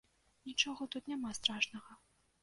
[0.49, 1.91] Нічога тут няма страшнага.